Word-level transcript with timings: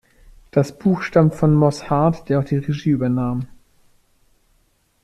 Das 0.49 0.75
Buch 0.79 1.03
stammt 1.03 1.35
von 1.35 1.53
Moss 1.53 1.91
Hart, 1.91 2.27
der 2.27 2.39
auch 2.39 2.43
die 2.43 2.57
Regie 2.57 2.89
übernahm. 2.89 3.45